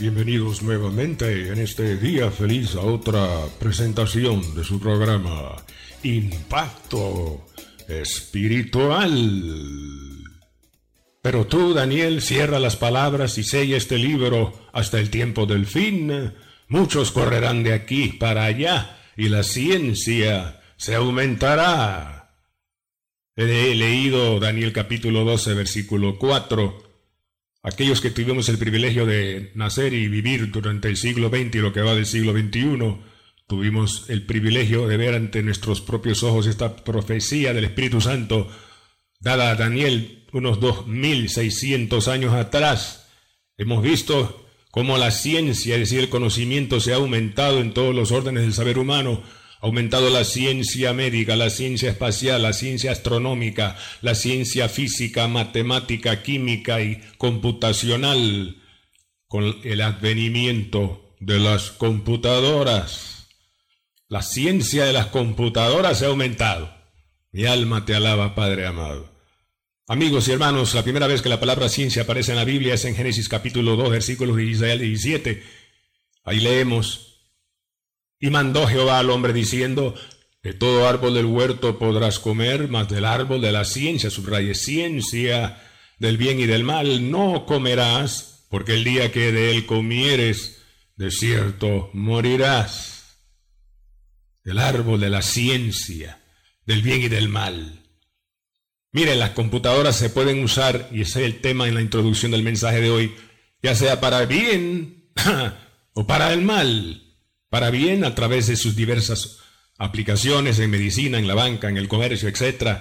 [0.00, 3.26] Bienvenidos nuevamente en este día feliz a otra
[3.58, 5.56] presentación de su programa
[6.04, 7.44] Impacto
[7.88, 9.04] Espiritual.
[11.20, 16.32] Pero tú, Daniel, cierra las palabras y sella este libro hasta el tiempo del fin.
[16.68, 22.36] Muchos correrán de aquí para allá y la ciencia se aumentará.
[23.34, 26.87] He leído Daniel capítulo 12, versículo 4
[27.68, 31.72] aquellos que tuvimos el privilegio de nacer y vivir durante el siglo XX y lo
[31.72, 32.98] que va del siglo XXI,
[33.46, 38.48] tuvimos el privilegio de ver ante nuestros propios ojos esta profecía del Espíritu Santo
[39.20, 43.08] dada a Daniel unos 2600 años atrás.
[43.56, 48.12] Hemos visto cómo la ciencia, es decir, el conocimiento se ha aumentado en todos los
[48.12, 49.22] órdenes del saber humano,
[49.60, 56.22] ha aumentado la ciencia médica, la ciencia espacial, la ciencia astronómica, la ciencia física, matemática,
[56.22, 58.56] química y computacional
[59.26, 63.28] con el advenimiento de las computadoras.
[64.08, 66.72] La ciencia de las computadoras ha aumentado.
[67.32, 69.18] Mi alma te alaba, Padre amado.
[69.86, 72.84] Amigos y hermanos, la primera vez que la palabra ciencia aparece en la Biblia es
[72.84, 75.42] en Génesis capítulo 2, versículos 16 al 17.
[76.24, 77.07] Ahí leemos,
[78.20, 79.94] y mandó Jehová al hombre diciendo,
[80.42, 85.62] de todo árbol del huerto podrás comer, mas del árbol de la ciencia, subraye ciencia
[85.98, 90.62] del bien y del mal, no comerás, porque el día que de él comieres,
[90.96, 93.18] de cierto morirás.
[94.44, 96.22] Del árbol de la ciencia,
[96.64, 97.82] del bien y del mal.
[98.92, 102.42] Miren, las computadoras se pueden usar, y ese es el tema en la introducción del
[102.42, 103.14] mensaje de hoy,
[103.62, 105.10] ya sea para bien
[105.94, 107.07] o para el mal
[107.50, 109.38] para bien a través de sus diversas
[109.78, 112.78] aplicaciones en medicina, en la banca, en el comercio, etc.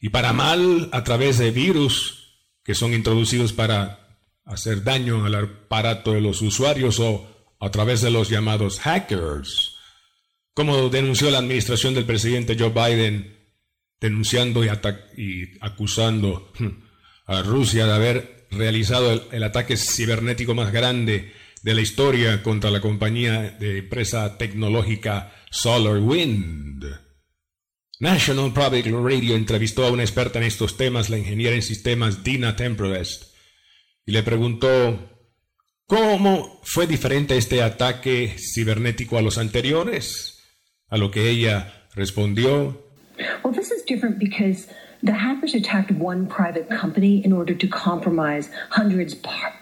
[0.00, 2.18] Y para mal a través de virus
[2.64, 8.10] que son introducidos para hacer daño al aparato de los usuarios o a través de
[8.10, 9.76] los llamados hackers.
[10.54, 13.36] Como denunció la administración del presidente Joe Biden,
[14.00, 16.52] denunciando y, acusando
[17.26, 21.32] a Rusia de haber realizado el ataque cibernético más grande
[21.62, 26.84] de la historia contra la compañía de empresa tecnológica SolarWind.
[28.00, 32.54] National Public Radio entrevistó a una experta en estos temas, la ingeniera en sistemas Dina
[32.54, 33.34] Temperest,
[34.06, 35.10] y le preguntó
[35.86, 40.44] cómo fue diferente este ataque cibernético a los anteriores,
[40.88, 42.86] a lo que ella respondió.
[43.42, 44.68] Well, this is different because
[45.02, 49.14] the hackers attacked one private company in order to compromise hundreds,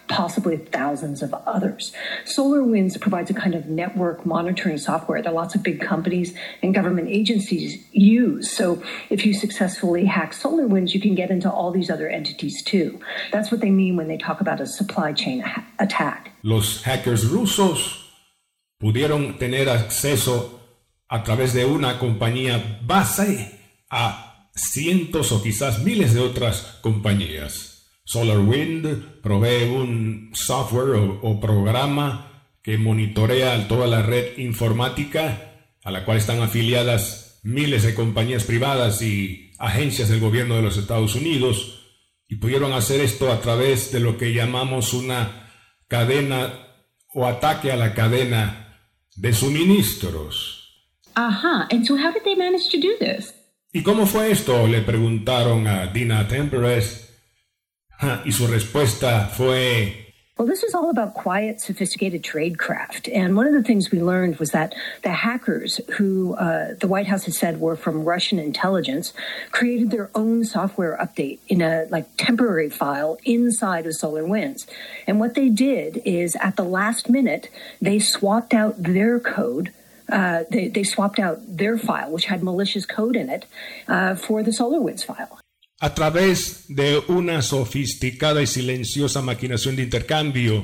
[0.07, 1.91] possibly thousands of others.
[2.25, 7.09] SolarWinds provides a kind of network monitoring software that lots of big companies and government
[7.09, 8.51] agencies use.
[8.51, 12.99] So if you successfully hack SolarWinds, you can get into all these other entities too.
[13.31, 15.43] That's what they mean when they talk about a supply chain
[15.79, 16.31] attack.
[16.43, 18.05] Los hackers rusos
[18.81, 20.59] pudieron tener acceso
[21.09, 23.59] a través de una compañía base
[23.89, 24.26] a
[24.57, 27.77] cientos o quizás miles de otras compañías.
[28.05, 36.17] SolarWind provee un software o, programa que monitorea toda la red informática a la cual
[36.17, 41.83] están afiliadas miles de compañías privadas y agencias del gobierno de los Estados Unidos
[42.27, 45.49] y pudieron hacer esto a través de lo que llamamos una
[45.87, 46.67] cadena
[47.13, 48.79] o ataque a la cadena
[49.15, 50.57] de suministros.
[51.15, 53.36] Ajá, and so how did they manage to do this?
[53.73, 54.65] ¿Y cómo fue esto?
[54.65, 57.13] Le preguntaron a Dina Temperes.
[58.25, 60.05] Y su respuesta fue...
[60.37, 63.09] Well, this is all about quiet, sophisticated tradecraft.
[63.11, 67.07] And one of the things we learned was that the hackers, who uh, the White
[67.07, 69.13] House has said were from Russian intelligence,
[69.51, 74.67] created their own software update in a like temporary file inside of SolarWinds.
[75.07, 77.49] And what they did is, at the last minute,
[77.81, 79.73] they swapped out their code
[80.11, 83.45] uh, they, they, swapped out their file, which had malicious code in it,
[83.87, 85.39] uh, for the SolarWinds file.
[85.79, 90.63] A través de una sofisticada y silenciosa maquinación de intercambio,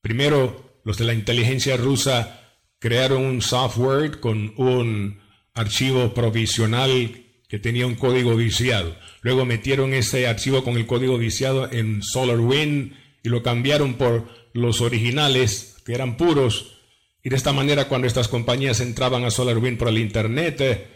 [0.00, 2.40] primero los de la inteligencia rusa
[2.78, 5.20] crearon un software con un
[5.52, 8.96] archivo provisional que tenía un código viciado.
[9.20, 14.80] Luego metieron ese archivo con el código viciado en SolarWinds y lo cambiaron por los
[14.80, 16.79] originales, que eran puros,
[17.22, 20.88] Y de esta manera, cuando estas compañías entraban a SolarWind por el Internet, eh,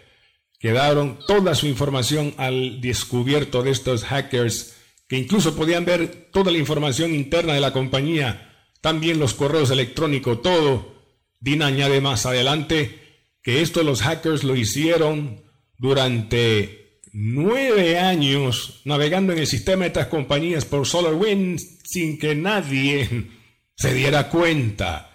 [0.59, 4.77] quedaron toda su información al descubierto de estos hackers,
[5.07, 8.51] que incluso podían ver toda la información interna de la compañía,
[8.81, 10.95] también los correos electrónicos, todo.
[11.41, 13.05] Dina añade más adelante
[13.43, 15.45] que esto los hackers lo hicieron
[15.77, 23.29] durante nueve años navegando en el sistema de estas compañías por SolarWind sin que nadie
[23.77, 25.14] se diera cuenta.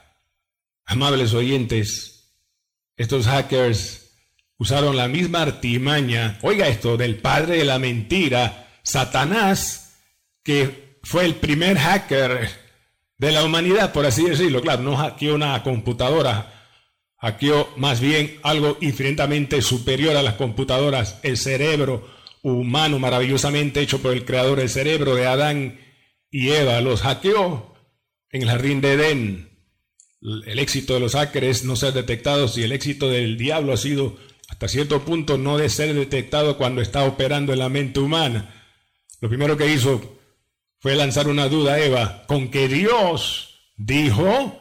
[0.91, 2.33] Amables oyentes,
[2.97, 4.09] estos hackers
[4.57, 9.99] usaron la misma artimaña, oiga esto, del padre de la mentira, Satanás,
[10.43, 12.49] que fue el primer hacker
[13.19, 14.61] de la humanidad, por así decirlo.
[14.61, 16.71] Claro, no hackeó una computadora,
[17.17, 22.09] hackeó más bien algo infinitamente superior a las computadoras, el cerebro
[22.41, 25.79] humano maravillosamente hecho por el creador, el cerebro de Adán
[26.31, 27.75] y Eva, los hackeó
[28.31, 29.48] en el jardín de Edén
[30.21, 33.77] el éxito de los hackers es no ser detectados y el éxito del diablo ha
[33.77, 34.17] sido
[34.49, 38.53] hasta cierto punto no de ser detectado cuando está operando en la mente humana.
[39.21, 40.19] Lo primero que hizo
[40.79, 44.59] fue lanzar una duda a Eva, con que Dios dijo,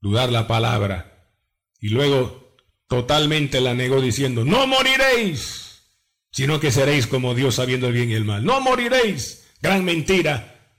[0.00, 1.32] dudar la palabra,
[1.80, 2.56] y luego
[2.88, 5.82] totalmente la negó diciendo, no moriréis,
[6.30, 8.44] sino que seréis como Dios sabiendo el bien y el mal.
[8.44, 10.72] No moriréis, gran mentira.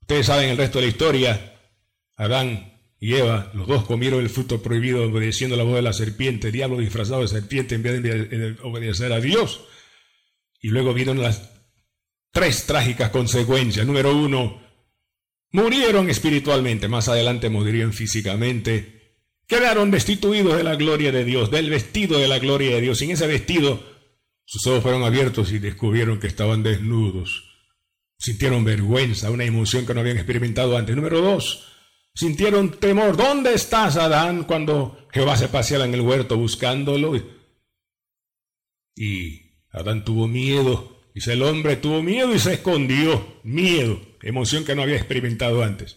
[0.00, 1.57] Ustedes saben el resto de la historia,
[2.18, 6.50] Adán y Eva, los dos comieron el fruto prohibido obedeciendo la voz de la serpiente,
[6.50, 9.60] diablo disfrazado de serpiente en vez de obedecer a Dios.
[10.60, 11.48] Y luego vieron las
[12.32, 13.86] tres trágicas consecuencias.
[13.86, 14.60] Número uno,
[15.52, 18.98] murieron espiritualmente, más adelante morirían físicamente.
[19.46, 22.98] Quedaron destituidos de la gloria de Dios, del vestido de la gloria de Dios.
[22.98, 23.80] Sin ese vestido,
[24.44, 27.44] sus ojos fueron abiertos y descubrieron que estaban desnudos.
[28.18, 30.96] Sintieron vergüenza, una emoción que no habían experimentado antes.
[30.96, 31.77] Número dos,
[32.18, 33.16] Sintieron temor.
[33.16, 34.42] ¿Dónde estás, Adán?
[34.42, 37.14] Cuando Jehová se paseaba en el huerto buscándolo.
[38.96, 41.00] Y Adán tuvo miedo.
[41.14, 43.38] Dice el hombre tuvo miedo y se escondió.
[43.44, 44.00] Miedo.
[44.20, 45.96] Emoción que no había experimentado antes.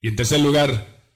[0.00, 1.14] Y en tercer lugar,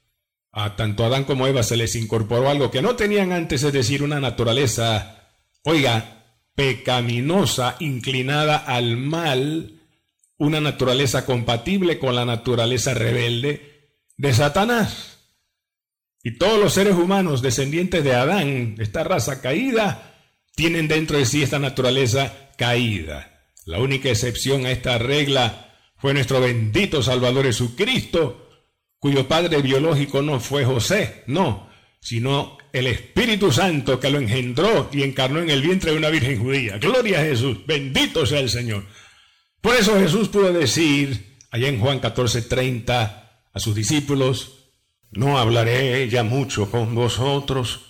[0.53, 4.01] a tanto Adán como Eva se les incorporó algo que no tenían antes, es decir,
[4.01, 5.29] una naturaleza,
[5.65, 9.81] oiga, pecaminosa, inclinada al mal,
[10.39, 13.71] una naturaleza compatible con la naturaleza rebelde,
[14.21, 15.19] de Satanás.
[16.23, 20.15] Y todos los seres humanos descendientes de Adán, esta raza caída,
[20.55, 23.47] tienen dentro de sí esta naturaleza caída.
[23.65, 28.51] La única excepción a esta regla fue nuestro bendito Salvador Jesucristo,
[28.99, 35.03] cuyo padre biológico no fue José, no, sino el Espíritu Santo que lo engendró y
[35.03, 36.77] encarnó en el vientre de una virgen judía.
[36.77, 38.85] Gloria a Jesús, bendito sea el Señor.
[39.63, 44.73] Por eso Jesús pudo decir, allá en Juan 14, 30, a sus discípulos,
[45.11, 47.81] no hablaré ya mucho con vosotros,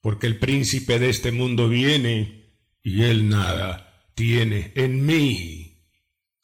[0.00, 5.84] porque el príncipe de este mundo viene y él nada tiene en mí.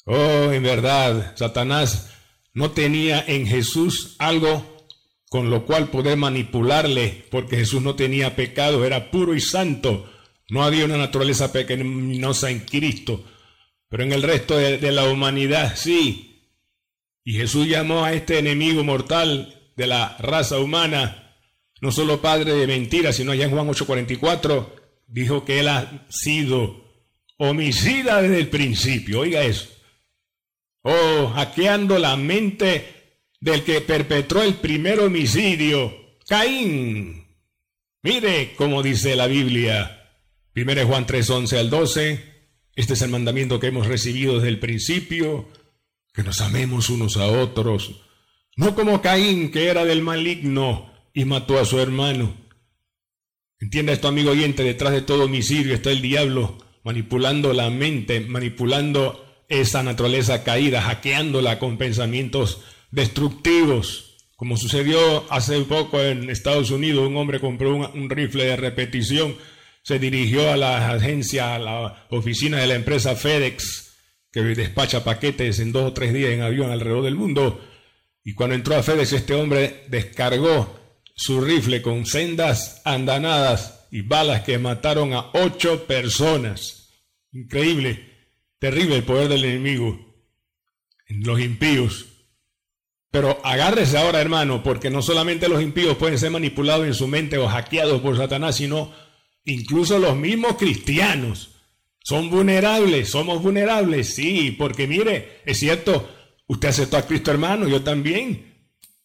[0.05, 2.13] Oh, en verdad, Satanás
[2.53, 4.77] no tenía en Jesús algo
[5.29, 10.11] con lo cual poder manipularle, porque Jesús no tenía pecado, era puro y santo.
[10.49, 13.25] No había una naturaleza pecaminosa en Cristo,
[13.89, 16.36] pero en el resto de, de la humanidad sí.
[17.27, 21.35] Y Jesús llamó a este enemigo mortal de la raza humana,
[21.81, 24.73] no solo padre de mentiras, sino allá en Juan 8:44,
[25.09, 26.85] dijo que él ha sido
[27.37, 29.19] homicida desde el principio.
[29.19, 29.69] Oiga eso.
[30.83, 35.93] Oh, hackeando la mente del que perpetró el primer homicidio,
[36.29, 37.27] Caín.
[38.03, 40.15] Mire cómo dice la Biblia.
[40.55, 42.37] 1 Juan 3, 11 al 12.
[42.77, 45.49] Este es el mandamiento que hemos recibido desde el principio
[46.17, 47.91] que nos amemos unos a otros,
[48.57, 52.35] no como Caín, que era del maligno y mató a su hermano.
[53.61, 59.45] Entienda esto, amigo oyente, detrás de todo homicidio está el diablo manipulando la mente, manipulando
[59.51, 64.17] esa naturaleza caída, hackeándola con pensamientos destructivos.
[64.37, 69.37] Como sucedió hace poco en Estados Unidos, un hombre compró un, un rifle de repetición,
[69.83, 73.86] se dirigió a la agencia, a la oficina de la empresa FedEx,
[74.37, 77.59] que despacha paquetes en dos o tres días en avión alrededor del mundo.
[78.23, 80.79] Y cuando entró a FedEx, este hombre descargó
[81.15, 86.91] su rifle con sendas andanadas y balas que mataron a ocho personas.
[87.33, 88.13] Increíble,
[88.59, 89.99] terrible el poder del enemigo
[91.09, 92.05] en los impíos.
[93.11, 97.39] Pero agárrese ahora, hermano, porque no solamente los impíos pueden ser manipulados en su mente
[97.39, 98.93] o hackeados por Satanás, sino
[99.47, 101.56] incluso los mismos cristianos
[102.07, 106.09] son vulnerables, somos vulnerables, sí, porque mire, es cierto,
[106.47, 108.55] usted aceptó a Cristo hermano, yo también.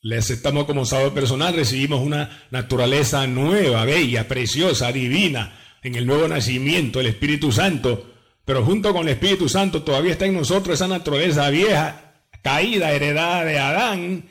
[0.04, 6.28] le aceptamos como salvador personal, recibimos una naturaleza nueva, bella, preciosa, divina, en el nuevo
[6.28, 8.14] nacimiento, el Espíritu Santo.
[8.46, 13.46] Pero junto con el Espíritu Santo todavía está en nosotros esa naturaleza vieja, caída, heredada
[13.46, 14.30] de Adán.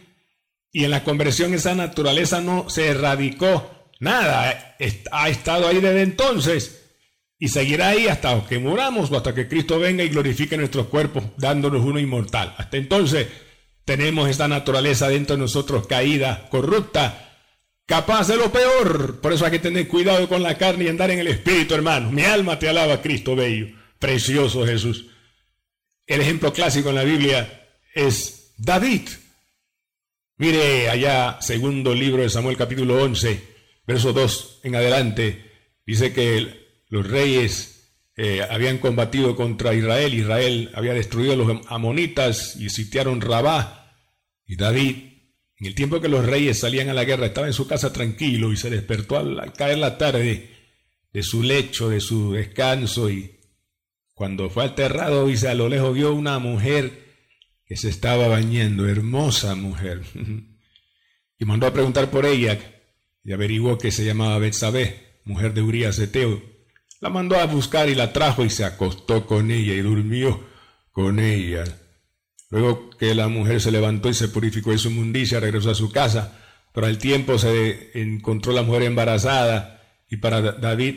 [0.70, 4.76] Y en la conversión esa naturaleza no se erradicó nada,
[5.10, 6.79] ha estado ahí desde entonces
[7.42, 11.24] y seguirá ahí hasta que muramos o hasta que Cristo venga y glorifique nuestros cuerpos,
[11.38, 12.54] dándonos uno inmortal.
[12.58, 13.28] Hasta entonces
[13.86, 17.38] tenemos esta naturaleza dentro de nosotros caída, corrupta,
[17.86, 19.22] capaz de lo peor.
[19.22, 22.12] Por eso hay que tener cuidado con la carne y andar en el espíritu, hermano.
[22.12, 23.68] Mi alma te alaba, Cristo bello,
[23.98, 25.06] precioso Jesús.
[26.06, 29.08] El ejemplo clásico en la Biblia es David.
[30.36, 33.42] Mire allá, segundo libro de Samuel capítulo 11,
[33.86, 35.52] verso 2 en adelante,
[35.86, 36.59] dice que
[36.90, 43.22] los reyes eh, habían combatido contra Israel, Israel había destruido a los amonitas y sitiaron
[43.22, 43.96] Rabá,
[44.44, 44.96] y David,
[45.58, 48.52] en el tiempo que los reyes salían a la guerra, estaba en su casa tranquilo
[48.52, 50.50] y se despertó al, caer la tarde
[51.12, 53.38] de su lecho, de su descanso y
[54.12, 57.08] cuando fue aterrado, dice, a lo lejos vio una mujer
[57.64, 60.02] que se estaba bañando, hermosa mujer.
[61.38, 62.58] y mandó a preguntar por ella
[63.24, 66.42] y averiguó que se llamaba Betsabé, mujer de Urias Eteo.
[67.00, 70.46] La mandó a buscar y la trajo y se acostó con ella y durmió
[70.92, 71.64] con ella.
[72.50, 75.90] Luego que la mujer se levantó y se purificó de su mundicia, regresó a su
[75.90, 76.38] casa,
[76.74, 80.96] pero al tiempo se encontró la mujer embarazada y para David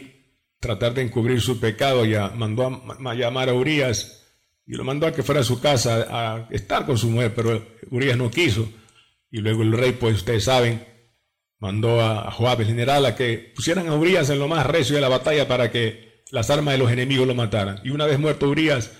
[0.60, 4.24] tratar de encubrir su pecado ya mandó a llamar a Urias
[4.66, 7.66] y lo mandó a que fuera a su casa a estar con su mujer, pero
[7.92, 8.68] Urias no quiso.
[9.30, 10.86] Y luego el rey, pues ustedes saben,
[11.64, 15.02] mandó a Joab, el general, a que pusieran a Urias en lo más recio de
[15.02, 17.80] la batalla para que las armas de los enemigos lo mataran.
[17.86, 18.92] Y una vez muerto Urias,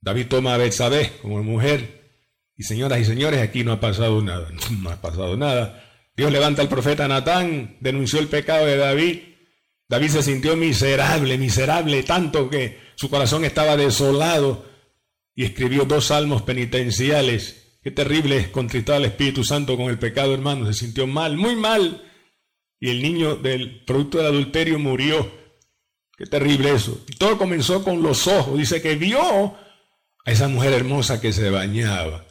[0.00, 2.22] David toma a Betsabé como mujer.
[2.56, 4.48] Y señoras y señores, aquí no ha pasado nada.
[4.80, 5.84] No ha pasado nada.
[6.16, 9.18] Dios levanta al profeta Natán, denunció el pecado de David.
[9.86, 14.64] David se sintió miserable, miserable, tanto que su corazón estaba desolado
[15.34, 17.65] y escribió dos salmos penitenciales.
[17.86, 20.66] Qué terrible es contristar al Espíritu Santo con el pecado, hermano.
[20.66, 22.02] Se sintió mal, muy mal.
[22.80, 25.30] Y el niño del producto del adulterio murió.
[26.18, 27.00] Qué terrible eso.
[27.16, 28.58] Todo comenzó con los ojos.
[28.58, 32.26] Dice que vio a esa mujer hermosa que se bañaba.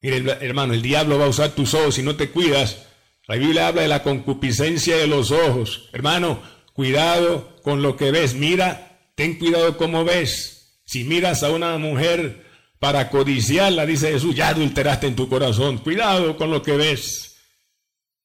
[0.00, 2.88] Mire, hermano, el diablo va a usar tus ojos si no te cuidas.
[3.28, 5.90] La Biblia habla de la concupiscencia de los ojos.
[5.92, 8.34] Hermano, cuidado con lo que ves.
[8.34, 10.80] Mira, ten cuidado cómo ves.
[10.84, 12.47] Si miras a una mujer
[12.78, 15.78] para codiciarla, dice Jesús, ya adulteraste en tu corazón.
[15.78, 17.36] Cuidado con lo que ves.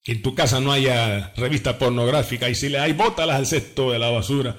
[0.03, 3.91] Que en tu casa no haya revista pornográfica y si le hay, bótalas al cesto
[3.91, 4.57] de la basura.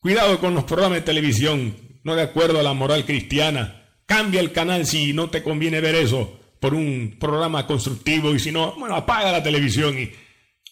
[0.00, 3.88] Cuidado con los programas de televisión, no de acuerdo a la moral cristiana.
[4.06, 8.52] Cambia el canal si no te conviene ver eso por un programa constructivo y si
[8.52, 10.10] no, bueno, apaga la televisión y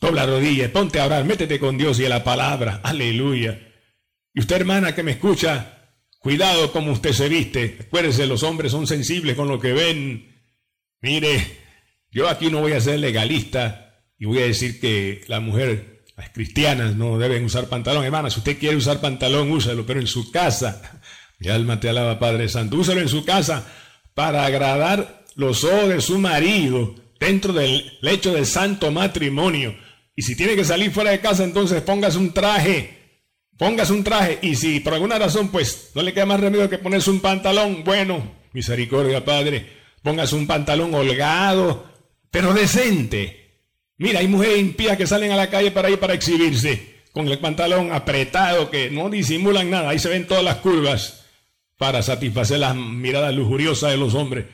[0.01, 2.81] dobla rodillas, ponte a orar, métete con Dios y a la palabra.
[2.83, 3.61] Aleluya.
[4.33, 5.76] Y usted, hermana, que me escucha,
[6.19, 7.79] cuidado como usted se viste.
[7.81, 10.35] Acuérdese, los hombres son sensibles con lo que ven.
[11.01, 11.59] Mire,
[12.11, 16.31] yo aquí no voy a ser legalista y voy a decir que la mujer, las
[16.31, 18.05] cristianas, no deben usar pantalón.
[18.05, 21.01] Hermana, si usted quiere usar pantalón, úsalo, pero en su casa
[21.39, 22.77] mi alma te alaba, Padre Santo.
[22.77, 23.67] Úsalo en su casa
[24.15, 29.77] para agradar los ojos de su marido dentro del lecho del santo matrimonio.
[30.15, 32.96] Y si tiene que salir fuera de casa, entonces póngase un traje.
[33.57, 34.39] Póngase un traje.
[34.43, 37.85] Y si por alguna razón, pues no le queda más remedio que ponerse un pantalón,
[37.85, 39.67] bueno, misericordia, Padre.
[40.03, 41.85] Póngase un pantalón holgado,
[42.31, 43.47] pero decente.
[43.99, 47.39] Mira, hay mujeres impías que salen a la calle para ir para exhibirse, con el
[47.39, 49.91] pantalón apretado, que no disimulan nada.
[49.91, 51.25] Ahí se ven todas las curvas
[51.79, 54.45] para satisfacer las miradas lujuriosas de los hombres.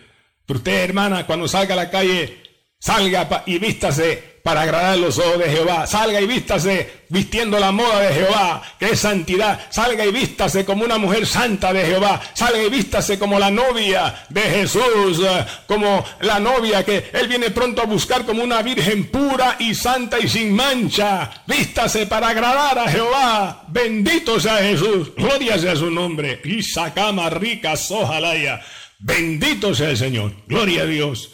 [0.47, 2.38] Pero usted, hermana, cuando salga a la calle,
[2.78, 5.87] salga y vístase para agradar los ojos de Jehová.
[5.87, 9.61] Salga y vístase vistiendo la moda de Jehová, que es santidad.
[9.70, 12.20] Salga y vístase como una mujer santa de Jehová.
[12.34, 17.50] Salga y vístase como la novia de Jesús, eh, como la novia que Él viene
[17.50, 21.30] pronto a buscar como una virgen pura y santa y sin mancha.
[21.46, 23.64] Vístase para agradar a Jehová.
[23.68, 25.14] Bendito sea Jesús.
[25.16, 26.40] Gloria sea su nombre.
[26.44, 28.61] Y sacama rica sojalaya.
[28.99, 30.32] Bendito sea el Señor.
[30.46, 31.30] Gloria a Dios.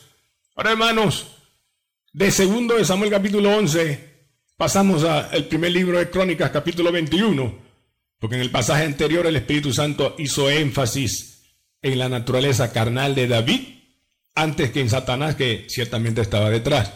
[0.56, 1.26] Ahora, hermanos,
[2.12, 4.08] de segundo de Samuel capítulo 11
[4.56, 7.58] pasamos al primer libro de Crónicas capítulo 21,
[8.18, 13.28] porque en el pasaje anterior el Espíritu Santo hizo énfasis en la naturaleza carnal de
[13.28, 13.60] David
[14.34, 16.92] antes que en Satanás que ciertamente estaba detrás.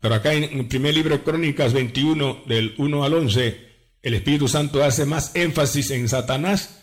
[0.00, 3.72] Pero acá en el primer libro de Crónicas 21 del 1 al 11
[4.02, 6.82] el Espíritu Santo hace más énfasis en Satanás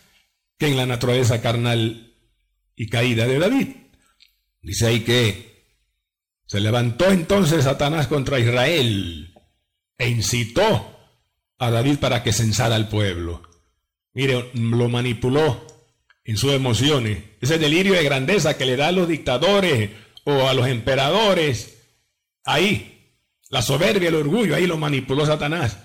[0.57, 2.15] que en la naturaleza carnal
[2.75, 3.67] y caída de David.
[4.61, 5.49] Dice ahí que
[6.50, 9.36] Se levantó entonces Satanás contra Israel
[10.00, 10.98] e incitó
[11.60, 13.44] a David para que censara al pueblo.
[14.15, 15.63] Mire, lo manipuló
[16.24, 17.24] en sus emociones.
[17.39, 19.91] Ese delirio de grandeza que le da a los dictadores
[20.24, 21.84] o a los emperadores.
[22.44, 23.13] Ahí,
[23.51, 25.77] la soberbia, el orgullo, ahí lo manipuló Satanás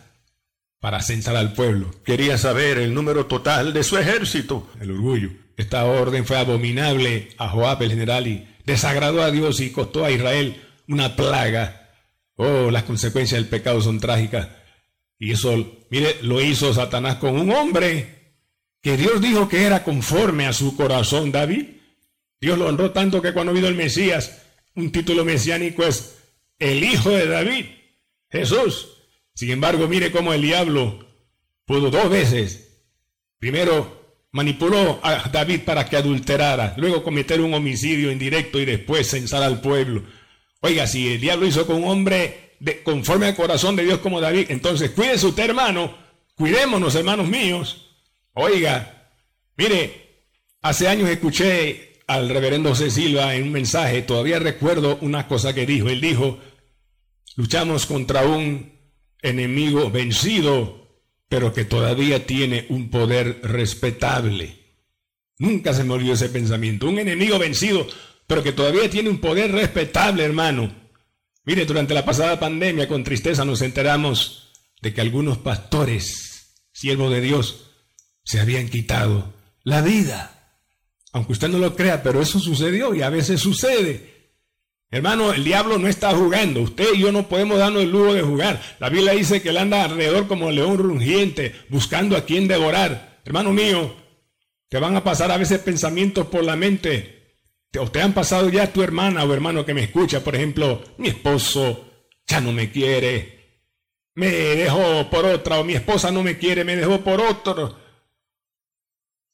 [0.81, 1.91] para censar al pueblo.
[2.07, 4.71] Quería saber el número total de su ejército.
[4.81, 5.29] El orgullo.
[5.59, 10.11] Esta orden fue abominable a Joab el general y desagradó a Dios y costó a
[10.11, 11.93] Israel una plaga.
[12.37, 14.49] Oh, las consecuencias del pecado son trágicas.
[15.19, 18.15] Y eso, mire, lo hizo Satanás con un hombre
[18.83, 21.67] que Dios dijo que era conforme a su corazón, David.
[22.41, 24.43] Dios lo honró tanto que cuando vino el Mesías,
[24.75, 26.19] un título mesiánico es
[26.59, 27.67] el Hijo de David,
[28.31, 28.89] Jesús.
[29.35, 31.07] Sin embargo, mire cómo el diablo
[31.65, 32.83] pudo dos veces.
[33.39, 34.04] Primero
[34.35, 39.61] manipuló a David para que adulterara, luego cometer un homicidio indirecto y después censar al
[39.61, 40.03] pueblo.
[40.61, 44.21] Oiga, si el diablo hizo con un hombre de, conforme al corazón de Dios como
[44.21, 45.97] David, entonces cuídese usted, hermano,
[46.35, 47.93] cuidémonos, hermanos míos.
[48.33, 49.09] Oiga,
[49.57, 50.25] mire,
[50.63, 55.65] hace años escuché al reverendo José Silva en un mensaje, todavía recuerdo una cosa que
[55.65, 55.89] dijo.
[55.89, 56.41] Él dijo,
[57.37, 58.81] luchamos contra un
[59.23, 60.84] enemigo vencido,
[61.29, 64.65] pero que todavía tiene un poder respetable.
[65.39, 66.89] Nunca se me olvidó ese pensamiento.
[66.89, 67.87] Un enemigo vencido,
[68.27, 70.73] pero que todavía tiene un poder respetable, hermano.
[71.45, 77.21] Mire, durante la pasada pandemia, con tristeza nos enteramos de que algunos pastores, siervos de
[77.21, 77.71] Dios,
[78.25, 80.31] se habían quitado la vida.
[81.13, 84.14] Aunque usted no lo crea, pero eso sucedió y a veces sucede.
[84.95, 86.61] Hermano, el diablo no está jugando.
[86.61, 88.63] Usted y yo no podemos darnos el lujo de jugar.
[88.79, 93.19] La Biblia dice que él anda alrededor como león rugiente, buscando a quien devorar.
[93.25, 93.93] Hermano mío,
[94.69, 97.41] te van a pasar a veces pensamientos por la mente.
[97.77, 101.09] O te han pasado ya tu hermana o hermano que me escucha, por ejemplo, mi
[101.09, 101.91] esposo
[102.25, 103.65] ya no me quiere,
[104.15, 107.77] me dejó por otra, o mi esposa no me quiere, me dejó por otro.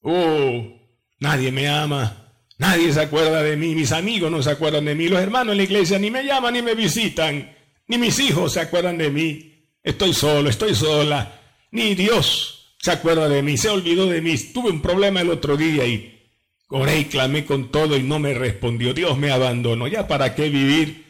[0.00, 0.72] Oh,
[1.18, 2.19] nadie me ama.
[2.60, 5.56] Nadie se acuerda de mí, mis amigos no se acuerdan de mí, los hermanos en
[5.56, 7.56] la iglesia ni me llaman ni me visitan,
[7.88, 9.64] ni mis hijos se acuerdan de mí.
[9.82, 14.36] Estoy solo, estoy sola, ni Dios se acuerda de mí, se olvidó de mí.
[14.52, 16.20] Tuve un problema el otro día y
[16.68, 18.92] oré y clamé con todo y no me respondió.
[18.92, 19.88] Dios me abandonó.
[19.88, 21.06] ¿Ya para qué vivir?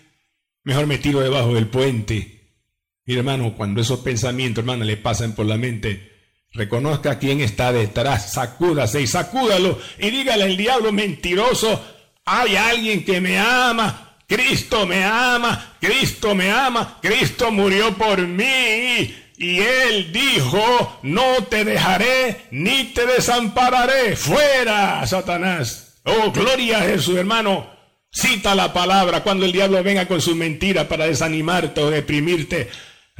[0.63, 2.61] Mejor me tiro debajo del puente.
[3.07, 6.10] Mi hermano, cuando esos pensamientos, hermano, le pasan por la mente,
[6.53, 11.81] Reconozca quién está detrás, sacúdase y sacúdalo y dígale al diablo mentiroso,
[12.25, 19.15] hay alguien que me ama, Cristo me ama, Cristo me ama, Cristo murió por mí.
[19.37, 24.15] Y él dijo, no te dejaré ni te desampararé.
[24.15, 26.01] Fuera, Satanás.
[26.05, 27.71] Oh, gloria a Jesús, hermano.
[28.13, 32.69] Cita la palabra cuando el diablo venga con su mentira para desanimarte o deprimirte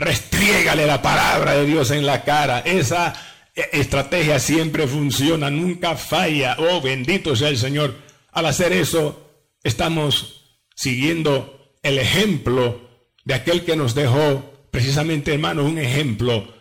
[0.01, 2.61] restriégale la palabra de Dios en la cara.
[2.61, 3.15] Esa
[3.55, 6.57] estrategia siempre funciona, nunca falla.
[6.59, 7.95] Oh, bendito sea el Señor.
[8.33, 9.31] Al hacer eso,
[9.63, 12.89] estamos siguiendo el ejemplo
[13.25, 16.53] de aquel que nos dejó, precisamente hermanos, un ejemplo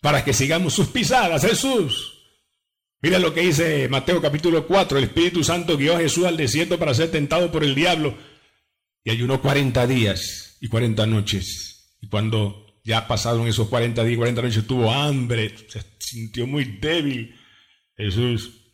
[0.00, 2.18] para que sigamos sus pisadas, Jesús.
[3.00, 6.78] Mira lo que dice Mateo capítulo 4, el Espíritu Santo guió a Jesús al desierto
[6.78, 8.16] para ser tentado por el diablo
[9.02, 11.96] y ayunó 40 días y 40 noches.
[12.00, 17.34] Y cuando ya pasaron esos 40 días, 40 noches, tuvo hambre, se sintió muy débil.
[17.96, 18.72] Jesús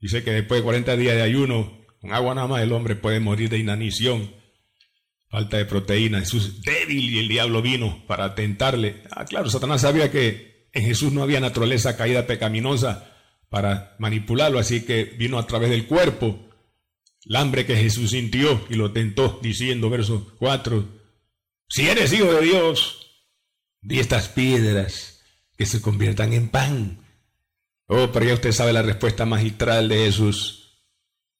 [0.00, 3.18] dice que después de 40 días de ayuno, con agua nada más el hombre puede
[3.20, 4.32] morir de inanición,
[5.28, 6.20] falta de proteína.
[6.20, 9.02] Jesús débil y el diablo vino para tentarle.
[9.10, 13.12] Ah, claro, Satanás sabía que en Jesús no había naturaleza caída pecaminosa
[13.48, 16.48] para manipularlo, así que vino a través del cuerpo.
[17.24, 20.98] El hambre que Jesús sintió y lo tentó diciendo, verso 4,
[21.68, 23.07] si eres hijo de Dios,
[23.80, 25.22] Di estas piedras
[25.56, 27.04] que se conviertan en pan.
[27.86, 30.84] Oh, pero ya usted sabe la respuesta magistral de Jesús.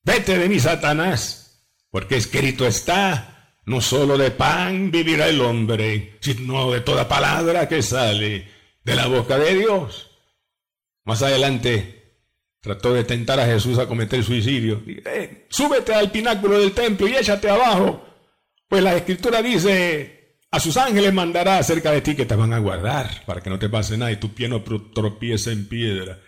[0.03, 6.70] Vete de mí, Satanás, porque escrito está, no solo de pan vivirá el hombre, sino
[6.70, 8.48] de toda palabra que sale
[8.83, 10.11] de la boca de Dios.
[11.05, 11.98] Más adelante
[12.61, 14.83] trató de tentar a Jesús a cometer suicidio.
[14.87, 18.05] Eh, súbete al pináculo del templo y échate abajo.
[18.66, 20.17] Pues la escritura dice,
[20.51, 23.59] a sus ángeles mandará acerca de ti que te van a guardar para que no
[23.59, 26.21] te pase nada y tu pie no tropiece en piedra.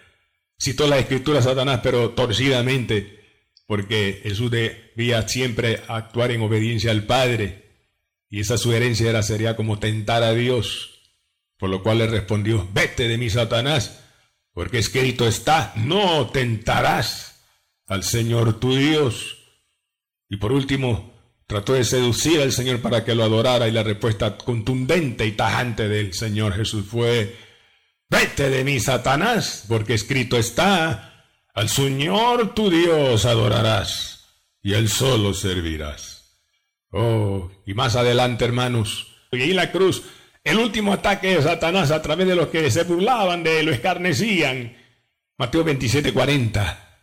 [0.58, 3.18] Citó la escritura Satanás, pero torcidamente,
[3.66, 7.70] porque Jesús debía siempre actuar en obediencia al Padre.
[8.28, 11.00] Y esa sugerencia era, sería como tentar a Dios.
[11.56, 14.02] Por lo cual le respondió, vete de mí, Satanás,
[14.52, 17.42] porque escrito está, no tentarás
[17.86, 19.38] al Señor tu Dios.
[20.28, 21.09] Y por último,
[21.50, 25.88] Trató de seducir al Señor para que lo adorara y la respuesta contundente y tajante
[25.88, 27.34] del Señor Jesús fue,
[28.08, 34.28] vete de mí, Satanás, porque escrito está, al Señor tu Dios adorarás
[34.62, 36.38] y él solo servirás.
[36.92, 40.04] Oh, y más adelante, hermanos, y la cruz,
[40.44, 43.72] el último ataque de Satanás a través de los que se burlaban de él, lo
[43.72, 44.76] escarnecían.
[45.36, 47.00] Mateo 27, 40.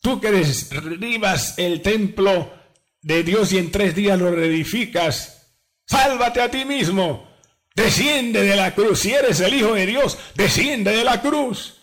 [0.00, 2.57] Tú que derribas el templo
[3.02, 5.56] de Dios y en tres días lo reedificas,
[5.86, 7.28] sálvate a ti mismo.
[7.74, 9.00] Desciende de la cruz.
[9.00, 11.76] Si eres el Hijo de Dios, desciende de la cruz.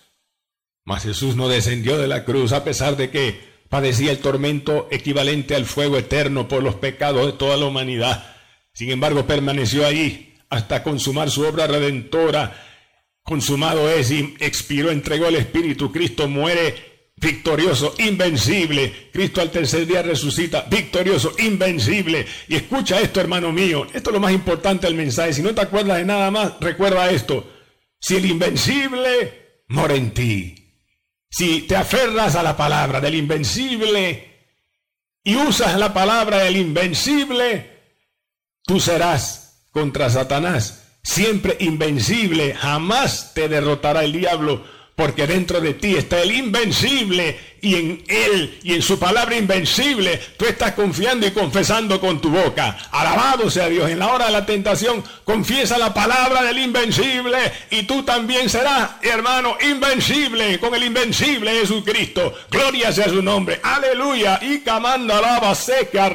[0.84, 5.56] Mas Jesús no descendió de la cruz a pesar de que padecía el tormento equivalente
[5.56, 8.36] al fuego eterno por los pecados de toda la humanidad.
[8.74, 12.62] Sin embargo, permaneció allí hasta consumar su obra redentora.
[13.24, 15.92] Consumado es y expiró, entregó el Espíritu.
[15.92, 19.10] Cristo muere victorioso, invencible.
[19.12, 22.26] Cristo al tercer día resucita, victorioso, invencible.
[22.48, 23.86] Y escucha esto, hermano mío.
[23.94, 25.34] Esto es lo más importante del mensaje.
[25.34, 27.50] Si no te acuerdas de nada más, recuerda esto.
[28.00, 30.56] Si el invencible mora en ti,
[31.30, 34.36] si te aferras a la palabra del invencible
[35.24, 37.72] y usas la palabra del invencible,
[38.64, 42.56] tú serás contra Satanás siempre invencible.
[42.56, 48.60] Jamás te derrotará el diablo porque dentro de ti está el invencible y en Él
[48.64, 52.78] y en su palabra invencible tú estás confiando y confesando con tu boca.
[52.92, 53.90] Alabado sea Dios.
[53.90, 57.38] En la hora de la tentación confiesa la palabra del invencible
[57.72, 62.34] y tú también serás, hermano, invencible con el invencible Jesucristo.
[62.50, 63.60] Gloria sea su nombre.
[63.64, 64.40] Aleluya.
[64.42, 66.10] Y camanda lava seca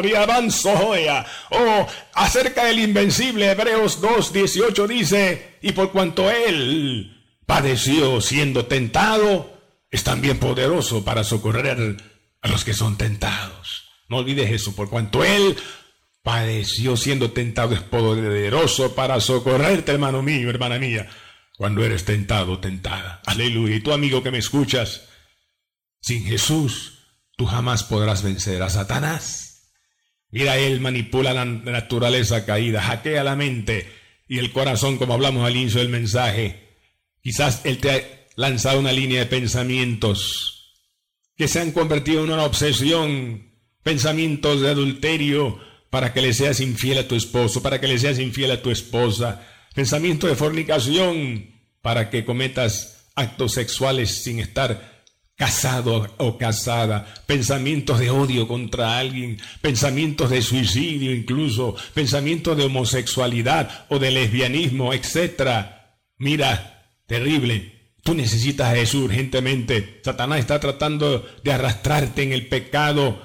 [0.49, 1.27] sojoya.
[1.51, 7.20] Oh, acerca del invencible, Hebreos 2, 18 dice, y por cuanto Él
[7.51, 9.61] padeció siendo tentado,
[9.91, 11.97] es también poderoso para socorrer
[12.43, 13.91] a los que son tentados.
[14.09, 15.57] No olvides eso, por cuanto Él
[16.23, 21.09] padeció siendo tentado, es poderoso para socorrerte, hermano mío, hermana mía,
[21.57, 23.21] cuando eres tentado, tentada.
[23.27, 23.75] Aleluya.
[23.75, 25.09] Y tú, amigo que me escuchas,
[26.01, 27.01] sin Jesús,
[27.37, 29.73] tú jamás podrás vencer a Satanás.
[30.31, 33.93] Mira, Él manipula la naturaleza caída, hackea la mente
[34.29, 36.70] y el corazón, como hablamos al inicio del mensaje
[37.23, 38.03] Quizás Él te ha
[38.37, 40.61] lanzado una línea de pensamientos
[41.37, 45.59] que se han convertido en una obsesión, pensamientos de adulterio
[45.91, 48.71] para que le seas infiel a tu esposo, para que le seas infiel a tu
[48.71, 51.51] esposa, pensamientos de fornicación
[51.83, 55.03] para que cometas actos sexuales sin estar
[55.37, 63.87] casado o casada, pensamientos de odio contra alguien, pensamientos de suicidio incluso, pensamientos de homosexualidad
[63.89, 65.65] o de lesbianismo, etc.
[66.19, 66.80] Mira,
[67.11, 67.73] terrible.
[68.05, 70.01] Tú necesitas a Jesús urgentemente.
[70.05, 73.21] Satanás está tratando de arrastrarte en el pecado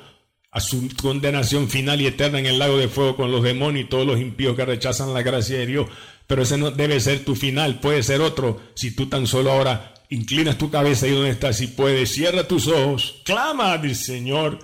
[0.49, 3.89] a su condenación final y eterna en el lago de fuego con los demonios y
[3.89, 5.87] todos los impíos que rechazan la gracia de Dios.
[6.25, 8.59] Pero ese no debe ser tu final, puede ser otro.
[8.73, 12.67] Si tú tan solo ahora inclinas tu cabeza y donde estás, si puedes, cierra tus
[12.67, 14.57] ojos, clama al Señor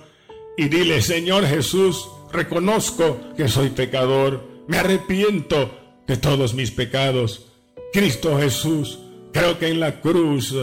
[0.58, 7.46] y dile, Señor Jesús, reconozco que soy pecador, me arrepiento de todos mis pecados.
[7.92, 8.98] Cristo Jesús,
[9.32, 10.54] Creo que en la cruz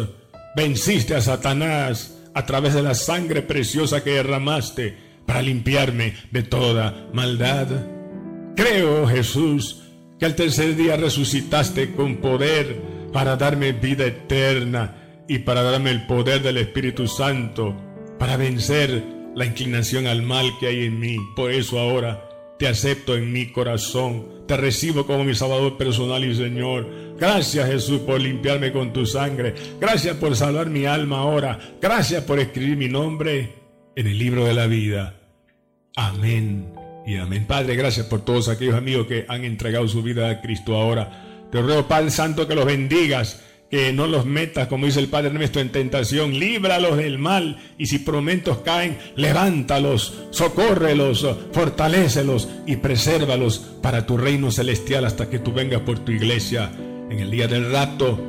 [0.55, 7.07] venciste a Satanás a través de la sangre preciosa que derramaste para limpiarme de toda
[7.13, 7.67] maldad.
[8.55, 9.83] Creo, Jesús,
[10.19, 12.79] que al tercer día resucitaste con poder
[13.11, 17.75] para darme vida eterna y para darme el poder del Espíritu Santo,
[18.19, 19.03] para vencer
[19.35, 21.17] la inclinación al mal que hay en mí.
[21.35, 22.28] Por eso ahora
[22.59, 27.15] te acepto en mi corazón, te recibo como mi Salvador personal y Señor.
[27.17, 29.55] Gracias Jesús por limpiarme con tu sangre.
[29.79, 31.57] Gracias por salvar mi alma ahora.
[31.81, 33.55] Gracias por escribir mi nombre
[33.95, 35.15] en el libro de la vida.
[35.95, 36.73] Amén
[37.07, 37.45] y amén.
[37.47, 41.47] Padre, gracias por todos aquellos amigos que han entregado su vida a Cristo ahora.
[41.49, 45.31] Te ruego, Padre Santo, que los bendigas que no los metas, como dice el Padre
[45.31, 53.59] nuestro, en tentación, líbralos del mal, y si promentos caen, levántalos, socórrelos, fortalécelos y presérvalos
[53.81, 56.71] para tu reino celestial hasta que tú vengas por tu iglesia
[57.09, 58.19] en el día del rato.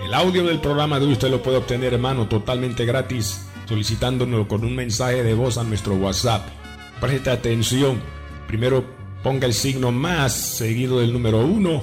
[0.04, 4.74] El audio del programa de usted lo puede obtener, hermano, totalmente gratis, solicitándonos con un
[4.74, 6.44] mensaje de voz a nuestro WhatsApp.
[7.00, 8.02] Preste atención.
[8.48, 8.84] Primero
[9.22, 11.80] ponga el signo más seguido del número uno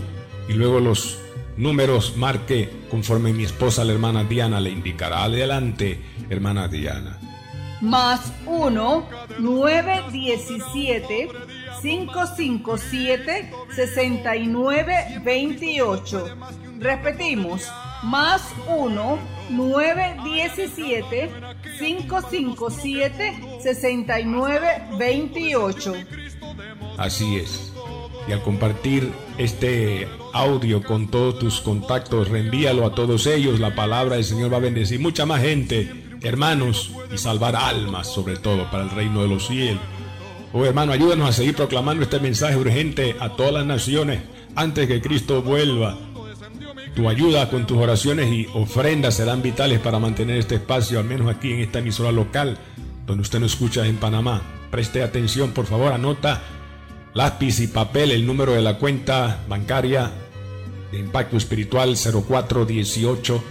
[0.49, 1.17] y luego los
[1.55, 5.23] números marque conforme mi esposa, la hermana Diana, le indicará.
[5.23, 7.19] Adelante, hermana Diana.
[7.79, 11.29] Más 1, 9, 17
[11.81, 16.37] 557 6928.
[16.79, 17.65] Repetimos,
[18.03, 21.46] más 1 917
[21.79, 25.93] 557 6928.
[26.97, 27.71] Así es.
[28.27, 33.59] Y al compartir este audio con todos tus contactos, reenvíalo a todos ellos.
[33.59, 38.37] La palabra del Señor va a bendecir mucha más gente, hermanos, y salvar almas, sobre
[38.37, 39.81] todo para el reino de los cielos.
[40.53, 44.21] Oh hermano, ayúdanos a seguir proclamando este mensaje urgente a todas las naciones
[44.55, 45.97] antes que Cristo vuelva.
[46.97, 51.29] Tu ayuda con tus oraciones y ofrendas serán vitales para mantener este espacio, al menos
[51.29, 52.57] aquí en esta emisora local,
[53.05, 54.41] donde usted nos escucha en Panamá.
[54.71, 56.41] Preste atención, por favor, anota
[57.13, 60.09] lápiz y papel el número de la cuenta bancaria
[60.91, 63.43] de Impacto Espiritual 0418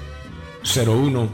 [0.85, 1.29] 01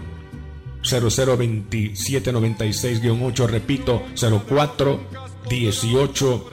[0.83, 5.01] 002796-8, repito, 04
[5.49, 6.51] 18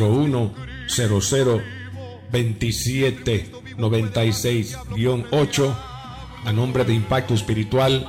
[0.00, 0.54] 01
[0.88, 1.62] 00
[2.32, 4.78] 27 96
[5.30, 5.76] 8
[6.44, 8.06] a nombre de Impacto Espiritual,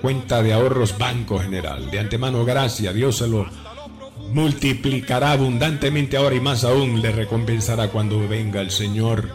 [0.00, 1.90] cuenta de ahorros Banco General.
[1.90, 2.94] De antemano, gracias.
[2.94, 3.46] Dios se lo
[4.32, 9.30] multiplicará abundantemente ahora y más aún le recompensará cuando venga el Señor.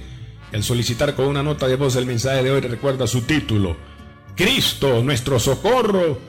[0.53, 3.75] El solicitar con una nota de voz el mensaje de hoy recuerda su título.
[4.35, 6.19] Cristo, nuestro socorro,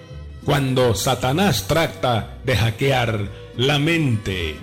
[0.45, 4.57] cuando Satanás trata de hackear la mente.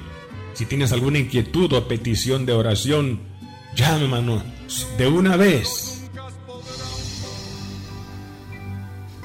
[0.53, 3.19] Si tienes alguna inquietud o petición de oración,
[3.75, 4.41] llámanos
[4.97, 5.91] de una vez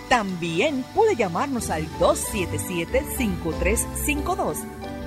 [0.08, 4.56] También puede llamarnos al 277-5352.